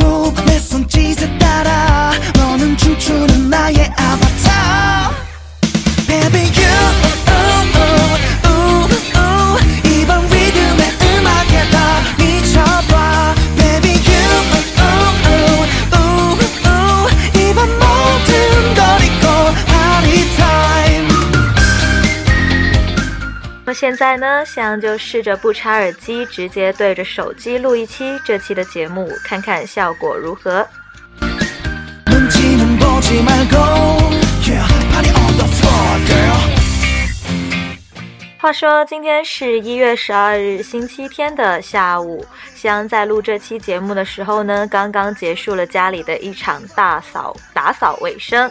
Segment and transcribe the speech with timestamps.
[0.00, 5.27] move 내 손짓에 따라 너는 춤추는 나의 Baby
[23.78, 30.66] 现在呢，香就试着不插耳机，直接对着手机录一期这期的节目，看看效果如何。
[38.40, 48.50] 话说今天是一月十二日星期天的下午，夕阳在录这期节目的时候呢，刚刚结束了家里的一场大扫打扫卫生。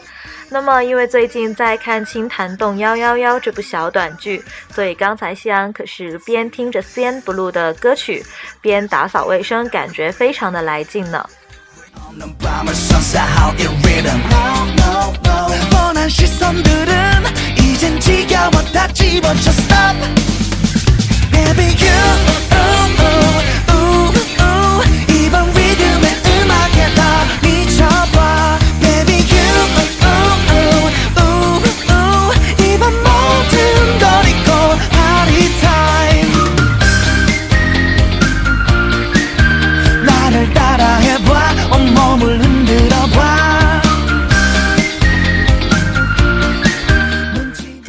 [0.50, 4.42] 那么，因为最近在看《清潭洞幺幺幺》这部小短剧，
[4.74, 8.26] 所以刚才西安可是边听着 CN Blue 的歌曲，
[8.62, 11.30] 边打扫卫生，感觉非常的来劲呢。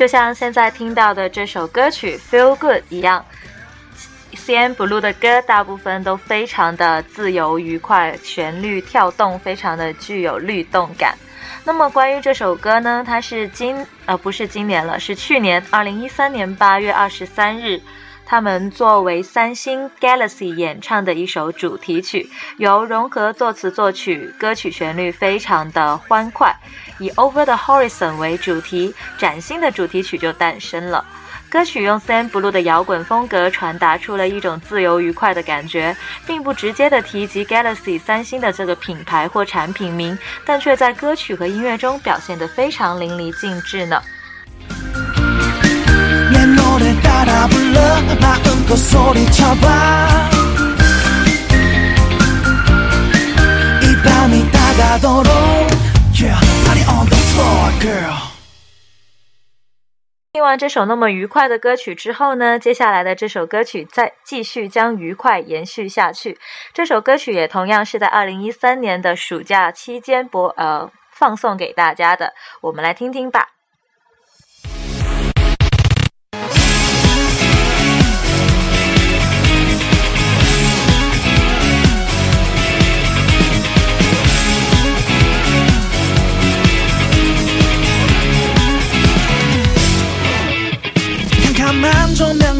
[0.08, 3.24] 像现在听到的这首歌曲《Feel Good》一样
[4.32, 11.14] ，CN Blue 的歌大部分都非常的自由愉快，旋律跳动，非常的具有律动感。
[11.64, 17.78] 那么关于这首歌呢，它是今呃不是今年了，是去年二零一三年八月二十三日，
[18.31, 22.28] 他们作为三星 Galaxy 演唱的一首主题曲，
[22.59, 26.55] 由融合作词作曲，歌曲旋律非常的欢快，
[26.99, 31.03] 以 Over the Horizon 为主题，崭新的主题曲就诞生了。
[31.49, 35.97] 歌曲用 Sam Blue 的摇滚风格传达出了一种自由愉快的感觉，
[36.27, 44.03] 并不直接的提及 Galaxy 三星的这个品牌或产品名，但却在歌曲和音乐中表现得非常淋漓尽致呢。
[47.18, 47.79] 따라 불러
[48.19, 50.29] 마음껏 소리쳐봐
[53.81, 55.31] 이 밤이 다가도록
[56.13, 58.34] Yeah party on the floor girl
[60.34, 66.40] 听完这首那么愉快的歌曲之后呢，接下来的这首歌曲再继续将愉快延续下去。
[66.74, 73.50] 这首歌曲也同样是在二零一三年的暑假期间播呃放送给大家的，我们来听听吧。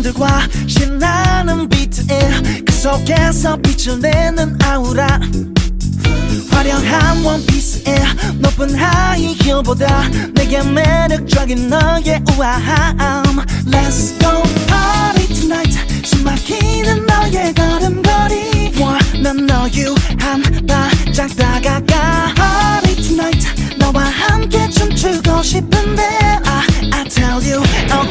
[0.09, 2.31] 조명들과 신나는 비트에
[2.65, 5.21] 그 속에서 빛을 내는 아우라.
[6.51, 8.03] 화려한 원피스에
[8.39, 13.23] 높은 하이힐보다 내게 매력적인 너의 우아함.
[13.67, 16.07] Let's go party tonight.
[16.07, 18.73] 숨막히는 너의 걸음걸이.
[18.81, 22.35] 원난 너유 한 발짝 다가가.
[22.35, 23.77] Party tonight.
[23.79, 26.03] 너와 함께 춤추고 싶은데.
[26.03, 27.63] I, I tell you
[27.93, 28.09] 어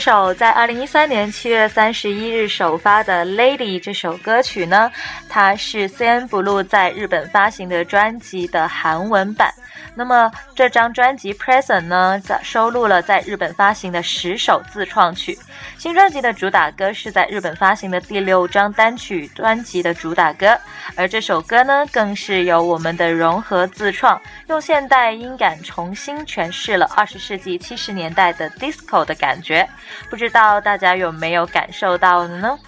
[0.00, 4.90] 首在二零一三年七月三十一日首发的《Lady》这首歌曲呢，
[5.28, 9.52] 它是 CNBLUE 在日本发行的专辑的韩文版。
[9.94, 15.38] 那么这张专辑《Present》呢，在收录了在日本发行的十首自创曲。
[15.80, 20.54] 新专辑的主打歌是在日本发行的第六张单曲专辑的主打歌，
[20.94, 29.66] 而这首歌呢，更是由我们的融合自创，用现代音感重新诠释了二十世纪七十年代的 disco 的感觉。
[30.10, 32.58] 不知道大家有没有感受到呢？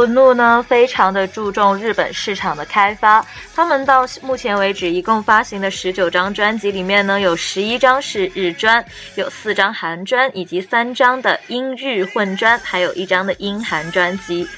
[0.00, 3.22] 不怒呢，非常的注重日本市场的开发。
[3.54, 8.82] 他们到目前为止一共发行的十九张专辑里面呢，有十一张是日专，
[9.16, 14.48] 有四张韩专，以及三张的英日混专，还有一张的英韩专辑。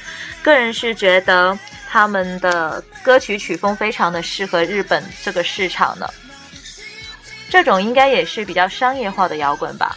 [0.44, 1.58] 个人是觉得
[1.90, 6.06] 他们的歌曲曲风非常的适合日本这个市场呢。
[7.50, 9.96] 这种应该也是比较商业化的摇滚吧。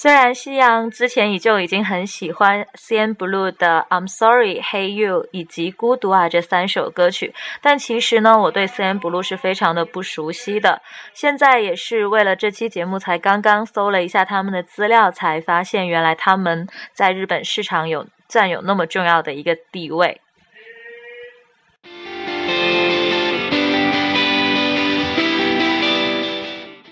[0.00, 10.80] 虽然夕阳之前已就已经很喜欢 CNBLUE 的 I'm Sorry, Hey You 以及孤独啊这三首歌曲，但其实呢，我对 CNBLUE 是非常的不熟悉的。
[11.12, 20.20] 现在也是为了这期节目才刚刚搜了一下他们的资料，才发现原来他们在日本市场有占有那么重要的一个地位。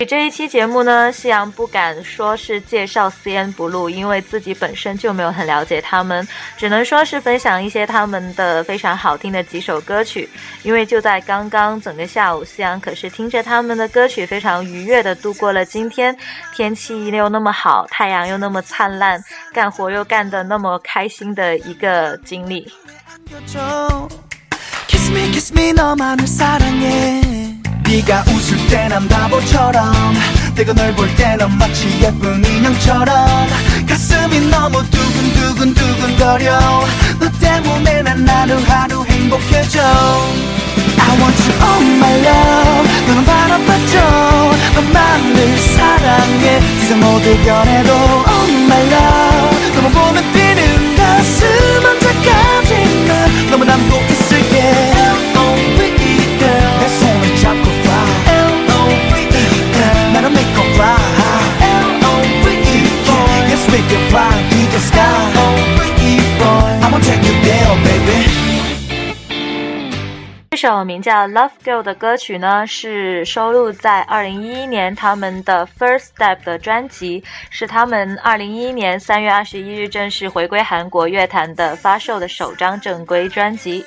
[0.05, 10.29] 这一期节目呢，夕阳不敢说是介绍 CNBLUE，因为自己本身就没有很了解他们，只能说是分享一些他们的非常好听的几首歌曲。
[10.63, 16.15] 因为就在刚刚，整个下午，夕阳可是听着他们的歌曲，非常愉悦的度过了今天。
[16.55, 19.21] 天气又那么好，太阳又那么灿烂，
[19.51, 22.71] 干活又干得那么开心的一个经历。
[24.87, 25.73] Kiss me, kiss me,
[27.87, 29.93] 네가 웃을 때 난 바보처럼
[30.55, 33.47] 내가 널 볼 때는 마치 예쁜 인형처럼.
[33.87, 36.59] 가슴이 너무 두근두근 두근거려.
[37.19, 39.79] 너 때문에 난 하루하루 행복해져.
[40.99, 42.89] I want you all my love.
[43.07, 43.95] 너는 바라봤죠.
[44.75, 46.59] 너만을 사랑해.
[46.81, 49.75] 세상 모두 변해도 all my love.
[49.75, 51.45] 너만 보면 뛰는 가슴
[51.85, 54.16] 언제까지 나 너만 안고 있을
[67.83, 68.27] baby.
[70.51, 83.85] 这首名叫《Love Girl》的歌曲呢，是收录在二零一一年他们的《First Step》的专辑，是他们二零一一年三月二十一日正式回归韩国乐坛的发售的首张正规专辑。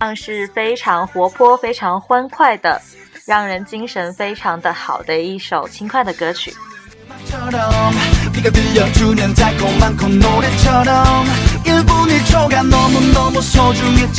[0.00, 2.80] 唱是非常活泼、非常欢快的，
[3.27, 6.53] 让人精神非常的好的一首轻快的歌曲。
[8.33, 11.25] 네가 들려주는 달콤한 콧노래처럼
[11.63, 14.13] 1분 1초가 너무너무 소중했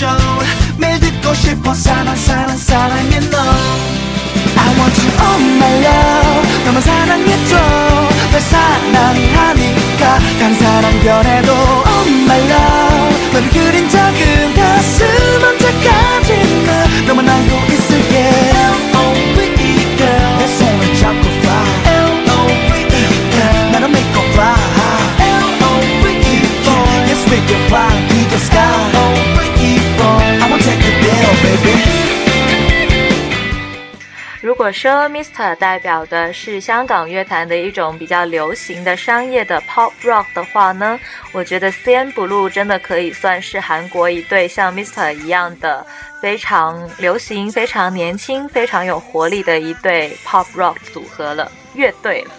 [34.42, 41.00] 如果说 Mr 代表的是香港乐坛的一种比较流行的商业的 pop rock 的话呢，
[41.32, 45.86] 我觉得 CN Blue 真的可以算是韩国一对像 Mr 一样的
[46.22, 52.32] 非常流行、非常年轻、非常有活力的一对 pop rock 组合了乐队了。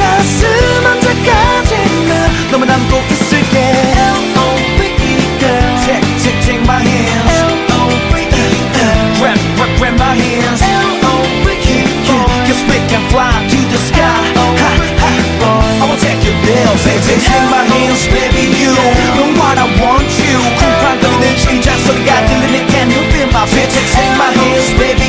[0.00, 0.48] 가 가슴
[0.86, 8.28] 언제까지나 너만 안고 있을게 L.O.V.E girl Take, take, take my hands L.O.V.E
[9.18, 11.84] Grab, grab, grab my hands L.O.V.E
[12.46, 14.46] Cause we can fly to the sky ha,
[15.00, 15.10] ha.
[15.76, 18.72] I will take you there Take, take, take my hands baby you
[19.16, 23.90] Know what I want you 쿵쾅거리는 심장 소리가 들리는 Can you feel my beat Take,
[23.92, 24.99] take my hands baby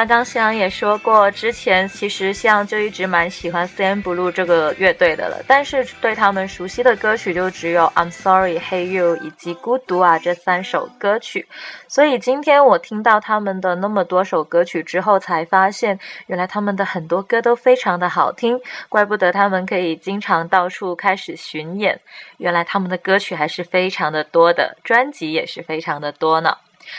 [0.00, 11.46] 刚刚夕阳也说过，之前其实夕阳就一直蛮喜欢 CN Blue 这个乐队的了，但是对他们熟悉的歌曲就只有 I'm Sorry、Hey You 以及孤独啊这三首歌曲。
[11.86, 22.00] 所以今天我听到他们的那么多首歌曲之后，才发现原来他们的很多歌都非常的好听，怪不得他们可以经常到处开始巡演。
[22.38, 26.56] 原来他们的歌曲还是非常的多的，专辑也是非常的多呢。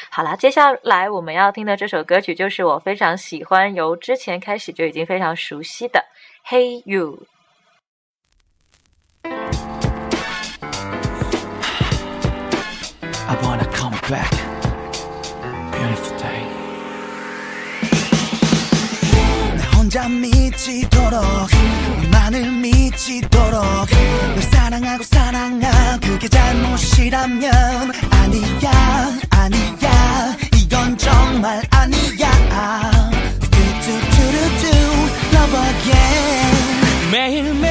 [0.09, 6.03] 好啦，接下来我们要听的这首歌曲就是我非常喜欢，由之前开始就已经非常熟悉的
[6.49, 7.17] 《Hey You》。
[13.27, 14.40] I wanna come back.
[19.91, 21.21] 나 혼자 미치도록
[22.03, 27.51] 너만을 미치도록 널 사랑하고 사랑하 그게 잘못이라면
[28.09, 33.11] 아니야 아니야 이건 정말 아니야.
[33.41, 34.67] 뚜뚜뚜루뚜
[35.33, 37.11] love again.
[37.11, 37.70] 매일매일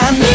[0.00, 0.29] 사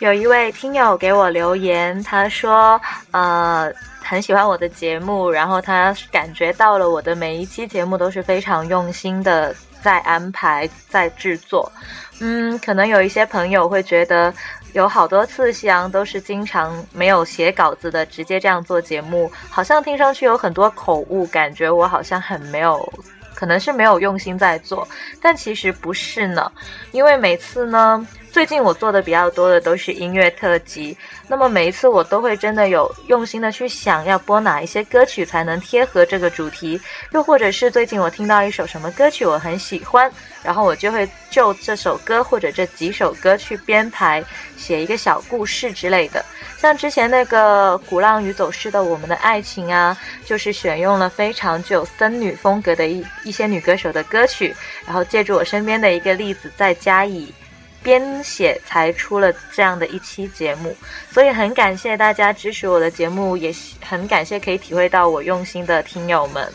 [0.00, 2.80] 有一位听友给我留言，他说，
[3.10, 3.70] 呃，
[4.02, 11.70] 很喜欢我的节目，然后他感觉到了我的每一期节目都是非常用心的在安排、在制作。
[12.20, 14.32] 嗯，可能有一些朋友会觉得，
[14.72, 22.90] 有好多次夕阳都是经常没有写稿子的，直接这样做节目，好像听上去有很多口误，感觉我好像很没有。
[23.34, 24.86] 可能是没有用心在做，
[25.22, 26.52] 但其实不是呢，
[26.92, 30.96] 因为每次呢，最近我做的比较多的都是音乐特辑，
[31.26, 40.10] 那么每一次我都会真的有用心的去想要播哪一些歌曲才能贴合这个主题，又或者是最近我听到一首什么歌曲我很喜欢，
[40.44, 44.24] 然后我就会就这首歌或者这几首歌去编排，
[44.56, 46.24] 写一个小故事之类的。
[46.56, 54.54] 像之前那个《鼓浪屿走失的我们的爱情》啊，就是选用了非常具有森女风格的一一些女歌手的歌曲，
[54.86, 57.32] 然后借助我身边的一个例子，再加以
[57.82, 60.76] 编写才出了这样的一期节目，
[61.10, 66.52] 所以很感谢大家支持我的节目，也很感谢可以体会到我用心的听友们。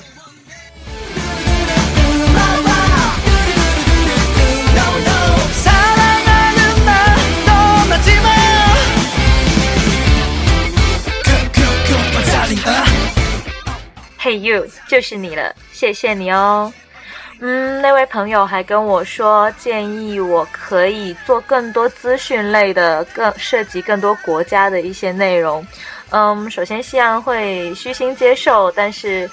[14.17, 16.73] 嘿，you 就是你了，谢谢你哦。
[17.39, 25.65] 嗯，那位朋友还跟我说，建议我可以做更多资讯类的，更涉及更多国家的一些内容。
[26.11, 29.29] 嗯，首先夕阳会虚心接受，但是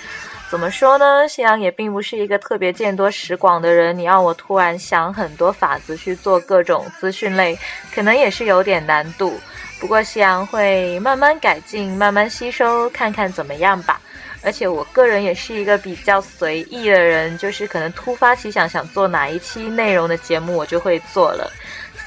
[0.50, 1.28] 怎么说呢？
[1.28, 7.56] 夕阳也并不是一个特别见多识广的人，你让我突然想很多法子去做各种资讯类，
[7.94, 9.38] 可能也是有点难度。
[9.80, 14.00] 不过夕阳会慢慢改进，慢慢吸收，看看怎么样吧。
[14.44, 21.50] 而且我个人也是一个比较随意的人，就是可能突发奇想想做哪一期内容的节目，我就会做了。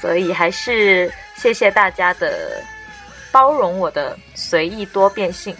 [0.00, 2.62] 所以还是谢谢大家的
[3.32, 5.56] 包容我的随意多变性。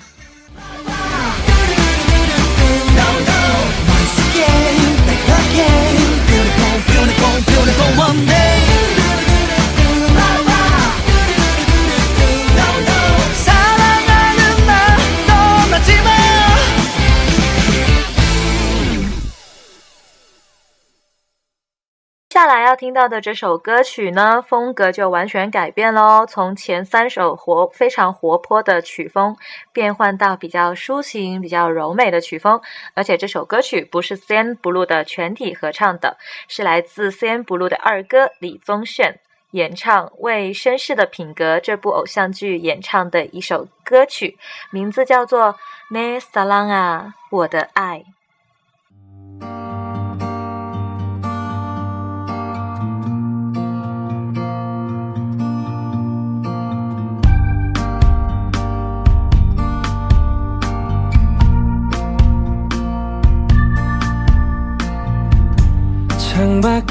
[22.77, 29.35] 听到的这首歌曲呢，风格就完全改变喽，从前三首活非常活泼的曲风，
[29.73, 32.61] 变换到比较抒情、比较柔美的曲风。
[32.95, 39.17] 而且这首歌曲不是 CN Blue 的全体合唱的，是来自 CN Blue 的二哥李宗铉
[39.53, 44.37] 演唱，为《绅士的品格》这部偶像剧演唱的一首歌曲，
[44.71, 45.55] 名字叫做
[45.91, 48.05] 《Ne Salang 啊，我的爱》。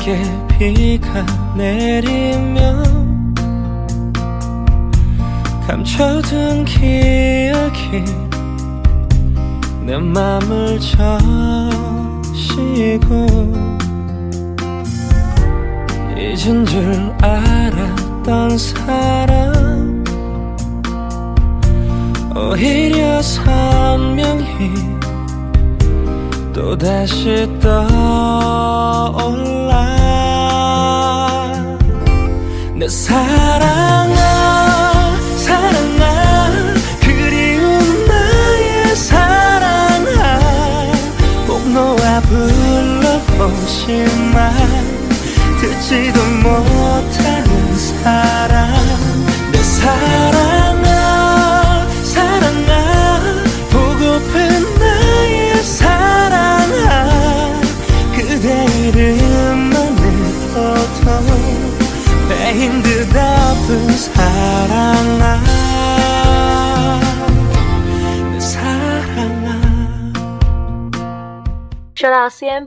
[0.05, 0.21] 창밖에
[0.57, 3.33] 비가 내리면
[5.67, 8.05] 감춰둔 기억이
[9.81, 12.45] 내 맘을 저시고
[16.15, 20.03] 잊은 줄 알았던 사람
[22.35, 24.94] 오히려 선명히
[26.55, 27.85] 또다시 떠올라.
[32.73, 34.34] 내 사랑아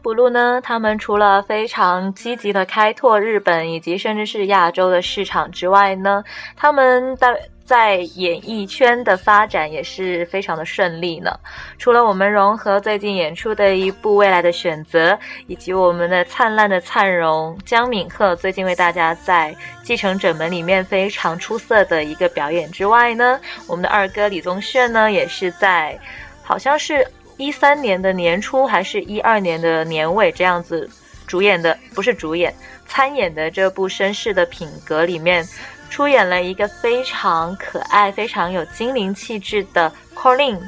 [0.00, 6.25] Blue 呢，他们除了非常积极的开拓日本以及甚至是亚洲的市场之外呢，
[6.57, 11.31] 他们的在演艺圈的发展也是非常的顺利呢。
[11.79, 15.12] 除了我们融合最近演出的一部《未来的选择》，
[15.46, 25.99] 以及我们的灿烂的灿荣江敏赫最近为大家在《继承者们》里面非常出色的一个表演之外呢，我们的二哥李宗铉呢也是在
[26.42, 27.07] 好像是。
[27.38, 30.90] 一三年的年初还是一二年的年尾这样子
[31.27, 32.53] 主演的，不是主演
[32.87, 35.46] 参演的这部《绅士的品格》里面，
[35.88, 40.59] 出演了一个非常可爱、非常有精灵气质的 Colin，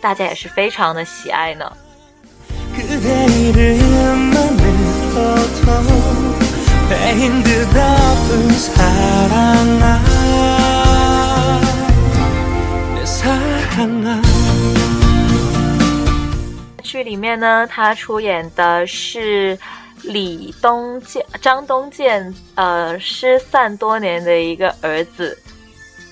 [0.00, 1.72] 大家也是非常的喜爱呢。
[16.92, 19.58] 剧里面呢，他出演的是
[20.02, 25.38] 李东健、张东健，呃，失散多年的一个儿子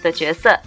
[0.02, 0.58] 的角色。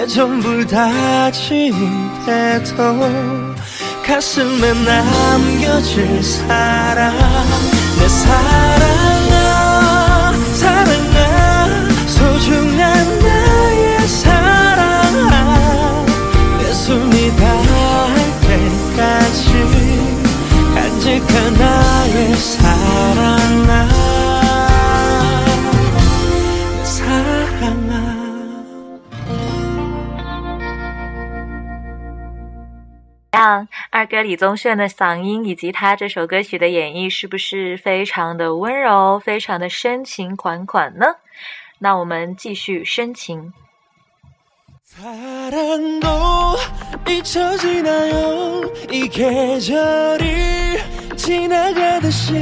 [0.00, 1.74] 내 전부 다지인데도
[4.02, 7.14] 가슴에 남겨질 사랑.
[7.98, 9.34] 내 사랑아
[10.54, 11.66] 사랑아
[12.06, 16.06] 소중한 나의 사랑아
[16.62, 17.69] 내 숨이 닿
[33.89, 41.05] 二哥李宗铉的嗓音以及他这首歌曲的演绎，是不是非常的温柔，非常的深情款款呢？
[41.79, 43.53] 那我们继续深情。
[44.85, 46.07] 사랑도
[47.09, 50.77] 잊혀지나요 이 계절이
[51.17, 52.33] 지나가듯이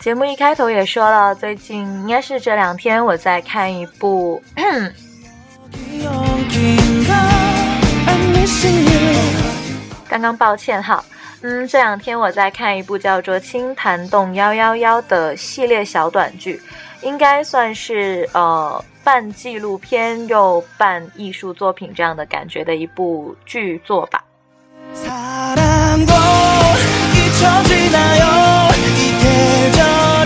[0.00, 4.42] 节目一开头也说了，最近应该是这两天我在看一部。
[10.08, 11.04] 刚刚抱歉哈，
[11.42, 16.58] 嗯，这两天我在看一部叫做《青潭洞幺幺幺》的系列小短剧，
[17.02, 18.82] 应该算是呃。
[19.07, 24.23] 半纪录片又半艺术作品这样的感觉的一部剧作吧。
[24.93, 26.13] 사랑도
[27.15, 30.16] 잊혀지나요 이 계절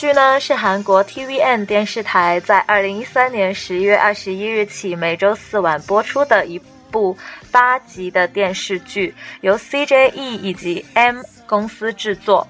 [0.00, 6.58] 剧呢是韩国 TVN 电视台在二零一三年十月二十一日起每周四晚播出的一
[6.90, 7.14] 部
[7.50, 12.48] 八集的电视剧，由 CJE 以及 M 公司制作。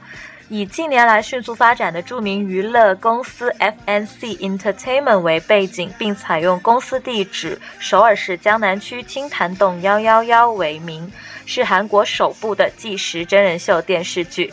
[0.48, 11.12] 以近年来迅速发展的著名娱乐公司 FNC Entertainment 为背景，并采用公司地址首尔市江南区青潭洞幺幺幺为名，
[11.46, 14.52] 是韩国首部的纪实真人秀电视剧。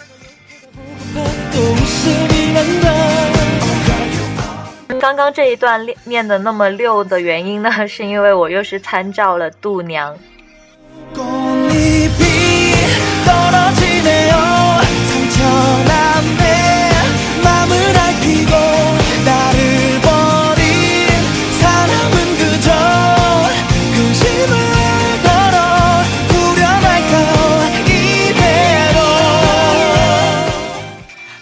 [4.99, 10.17] 刚刚这一段念的那么溜的原因呢，是因为我又是参照了度娘。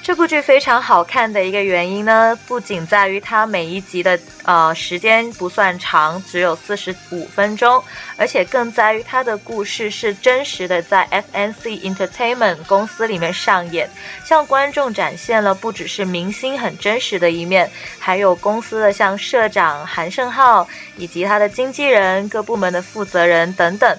[0.06, 7.84] 这部剧非常好看的一个原因呢，不仅在于它每一集的呃时间不算长，只有四十五分钟，
[8.16, 13.90] 而且更在于它的故事是真实的在 FNC Entertainment 公司里面上演，
[14.24, 23.98] 向观众展现了不只是明星很真实的一面，还有公司的像社长韩胜浩以及他的经纪人、各部门的负责人等等。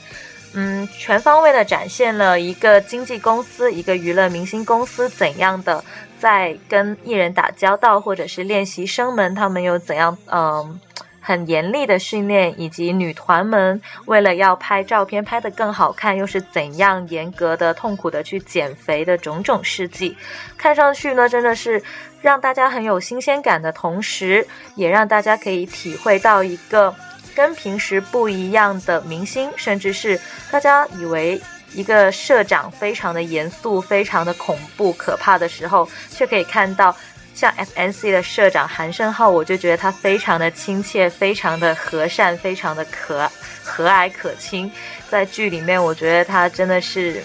[0.59, 5.85] 嗯，全方位的展现了一个经纪公司、一个娱乐明星公司怎样的
[6.19, 10.81] 在跟艺人打交道，或者是练习生们他们有怎样嗯
[11.21, 20.17] 很严厉的训练，以及女团们为了要拍照片拍得更好看，又是怎样严格的、痛苦的去减肥的种种事迹，
[20.57, 21.83] 看上去呢真的是
[22.23, 26.95] 让大家很有新鲜感的同时，也让大家可以体会到一个。
[27.37, 30.19] 跟平时不一样的明星，甚至是
[30.51, 31.39] 大家以为
[31.75, 36.97] 一个社长非常的严肃、非常的恐怖、可怕的时候，却可以看到
[37.35, 43.31] 像 FNC 的社长韩胜浩，我就觉得他非常的亲切、非常的和善、非常的可
[43.63, 44.73] 和蔼可亲。
[45.11, 47.23] 在剧里面，我觉得他真的是，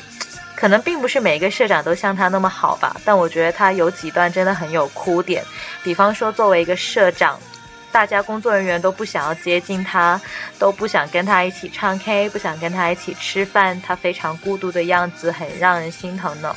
[0.55, 5.41] 可能并不是每一个社长都像他那么好吧，但我觉得他有几段真的很有哭点，
[5.81, 7.39] 比方说作为一个社长。
[7.91, 10.19] 大家工作人员都不想要接近他，
[10.57, 16.55] 都不想跟他一起唱 K，不想跟他一起吃饭，他非常孤独的样子很让人心疼呢。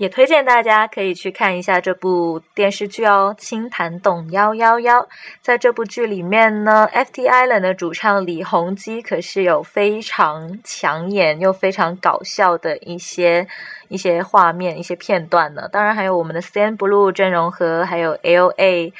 [0.00, 5.02] 也推荐大家可以去看一下这部电视剧哦，《青潭洞幺幺幺》。
[5.42, 13.46] 在这部剧里面呢，FT Island 的主唱李弘基可是有非常抢眼又非常搞笑的一些
[13.88, 15.68] 一些画面、一些片段呢。
[15.70, 18.94] 当然还有我们的 CN Blue 阵容和，还有 LA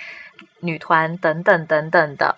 [0.59, 2.37] 女团等等等等的。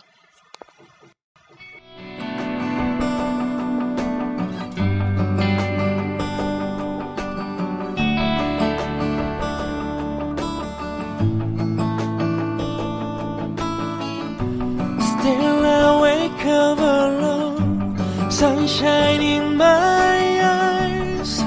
[18.43, 21.39] Sunshine in my eyes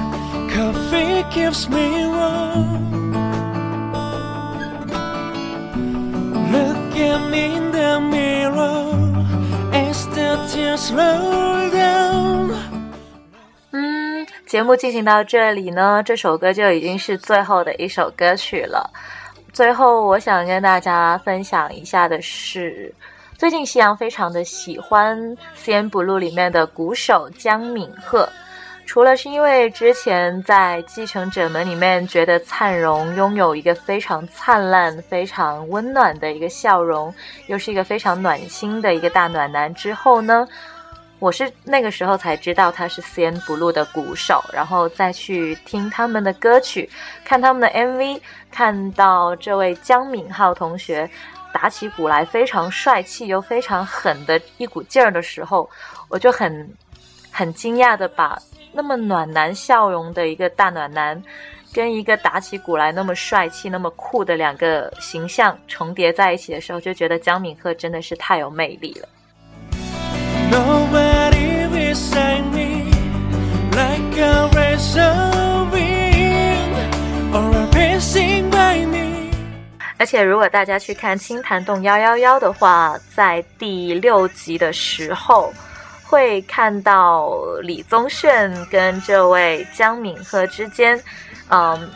[0.48, 3.12] Coffee keeps me warm
[6.50, 8.96] Look at me in the mirror
[9.74, 12.54] As the tears roll down
[13.72, 18.90] 嗯，节目进行到这里呢，这首歌就已经是最后的一首歌曲了。
[19.52, 22.90] 最后，我想跟大家分享一下的是，
[23.38, 25.20] 最近夕阳非常的喜欢
[25.62, 28.26] 《CN Blue》里面的鼓手江敏赫。
[28.86, 37.14] 除了是因为之前在《继承者们》里面觉得灿荣拥有一个非常灿烂、非常温暖的一个笑容，
[37.46, 40.48] 又是一个非常暖心的一个大暖男之后呢，
[41.18, 46.88] 我是那个时候才知道他是 CN Blue 的鼓手，然后再去听他们的歌曲，
[47.22, 48.18] 看他们的 MV，
[48.50, 51.10] 看到这位江敏浩同学
[51.58, 55.66] 打起鼓来非常帅气又非常狠的一股劲儿的时候，
[56.10, 56.70] 我就很
[57.30, 58.38] 很惊讶的把
[58.72, 61.20] 那么暖男笑容的一个大暖男，
[61.72, 69.08] 跟一个打起鼓来那么帅气、那么酷的两个形象重叠在一起的时候，就觉得江敏赫真的是太有魅力了。
[79.98, 85.50] 而且，如果大家去看《青潭洞幺幺幺》的话，在第六集的时候，
[86.04, 87.32] 会看到
[87.62, 91.02] 李宗炫跟这位江敏赫之间，
[91.48, 91.90] 嗯，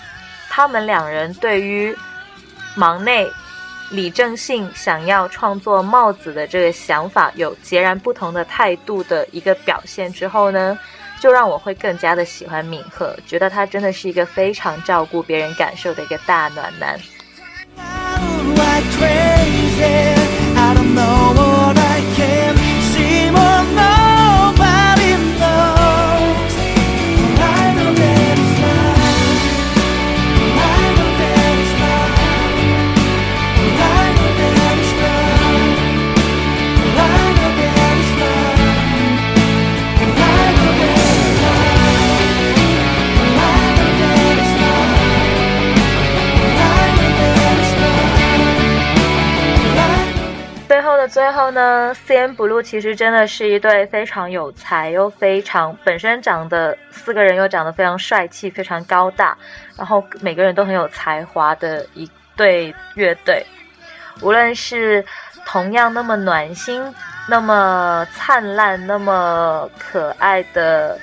[0.48, 1.94] 他们两人对于
[2.74, 3.28] 忙内
[3.90, 10.78] 李正信想要创作帽子的这个想法有截然不同的态度的一个表现之后呢，
[11.20, 16.98] 就让我会更加的喜欢敏赫，觉得他真的是一个非常照顾别人感受的一个大暖男。
[18.62, 19.96] Like crazy.
[20.66, 21.49] I don't know
[51.10, 59.36] 最后呢，CN Blue 其实真的是一对非常有才又非常本身长得四个人又长得非常帅气、非常高大，
[59.76, 63.44] 然后每个人都很有才华的一对乐队。
[64.22, 65.04] 无论是
[65.44, 66.80] 同样那么暖心、
[67.28, 70.96] 那么灿烂、那么可爱的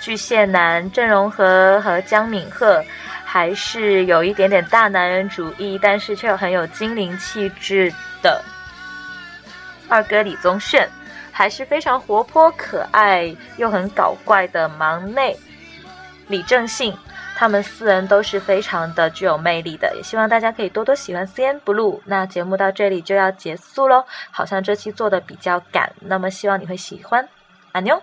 [0.00, 2.82] 巨蟹男郑容和和江敏赫，
[3.26, 7.92] 还是有一点点大男人主义，但是却又很有精灵气质
[8.22, 8.42] 的
[9.90, 10.88] 二哥李宗炫，
[11.30, 15.36] 还是非常活泼可爱又很搞怪的忙内
[16.28, 16.96] 李正信。
[17.36, 21.98] 他们四人都是非常的具有魅力的，也希望大家可以多多喜欢 CN Blue。
[22.04, 27.26] 那节目到这里就要结束喽，好像这期做的比较赶，那么希望你会喜欢，
[27.72, 28.00] 阿妞。